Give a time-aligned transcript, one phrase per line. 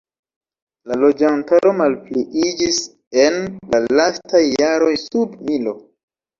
[0.91, 2.81] La loĝantaro malpliiĝis
[3.27, 3.39] en
[3.77, 5.81] la lastaj jaroj sub milo.